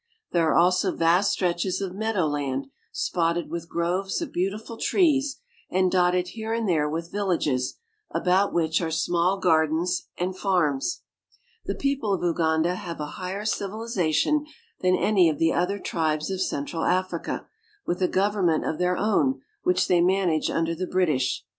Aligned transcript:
There 0.31 0.49
are 0.49 0.55
also 0.55 0.91
vast 0.95 1.31
stretches 1.31 1.79
of 1.79 1.93
meadow 1.93 2.25
land, 2.25 2.65
spotted 2.91 3.51
with 3.51 3.69
groves 3.69 4.19
of 4.19 4.33
beautiful 4.33 4.77
trees, 4.77 5.37
and 5.69 5.91
dotted 5.91 6.29
here 6.29 6.55
and 6.55 6.67
there 6.67 6.89
with 6.89 7.11
villages, 7.11 7.75
about 8.09 8.51
which 8.51 8.81
are 8.81 8.89
small 8.89 9.37
gardens 9.37 10.07
and 10.17 10.35
farms. 10.35 11.01
The 11.67 11.75
people 11.75 12.15
of 12.15 12.23
Uganda 12.23 12.73
have 12.73 12.99
a 12.99 13.05
higher 13.21 13.45
civilization 13.45 14.47
than 14.79 14.95
any 14.95 15.29
of 15.29 15.37
the 15.37 15.53
other 15.53 15.77
tribes 15.77 16.31
of 16.31 16.41
central 16.41 16.83
Africa, 16.83 17.45
with 17.85 18.01
a 18.01 18.07
govern 18.07 18.47
ment 18.47 18.65
of 18.65 18.79
their 18.79 18.97
own 18.97 19.41
which 19.61 19.87
they 19.87 20.01
manage 20.01 20.49
under 20.49 20.73
the 20.73 20.87
British. 20.87 21.45